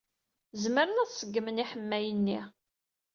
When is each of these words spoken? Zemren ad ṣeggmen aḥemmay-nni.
Zemren 0.61 1.01
ad 1.03 1.09
ṣeggmen 1.19 1.61
aḥemmay-nni. 1.63 2.39